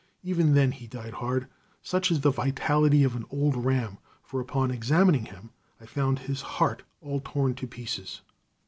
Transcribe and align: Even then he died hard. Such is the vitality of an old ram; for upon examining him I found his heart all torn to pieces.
Even 0.23 0.55
then 0.55 0.71
he 0.71 0.87
died 0.87 1.13
hard. 1.13 1.47
Such 1.83 2.09
is 2.09 2.21
the 2.21 2.31
vitality 2.31 3.03
of 3.03 3.15
an 3.15 3.23
old 3.29 3.55
ram; 3.55 3.99
for 4.23 4.39
upon 4.39 4.71
examining 4.71 5.25
him 5.25 5.51
I 5.79 5.85
found 5.85 6.17
his 6.17 6.41
heart 6.41 6.81
all 7.03 7.21
torn 7.23 7.53
to 7.53 7.67
pieces. 7.67 8.21